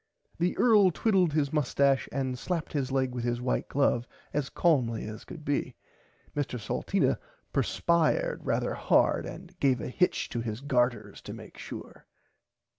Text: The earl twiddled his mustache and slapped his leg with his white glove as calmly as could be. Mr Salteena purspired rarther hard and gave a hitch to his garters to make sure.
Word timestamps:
The 0.39 0.57
earl 0.57 0.89
twiddled 0.89 1.33
his 1.33 1.53
mustache 1.53 2.09
and 2.11 2.35
slapped 2.39 2.73
his 2.73 2.91
leg 2.91 3.11
with 3.13 3.23
his 3.23 3.39
white 3.39 3.69
glove 3.69 4.07
as 4.33 4.49
calmly 4.49 5.05
as 5.05 5.25
could 5.25 5.45
be. 5.45 5.75
Mr 6.35 6.59
Salteena 6.59 7.19
purspired 7.53 8.41
rarther 8.43 8.73
hard 8.73 9.27
and 9.27 9.53
gave 9.59 9.79
a 9.79 9.89
hitch 9.89 10.27
to 10.29 10.41
his 10.41 10.61
garters 10.61 11.21
to 11.21 11.33
make 11.33 11.55
sure. 11.59 12.07